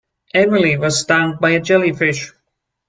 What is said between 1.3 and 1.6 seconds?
by a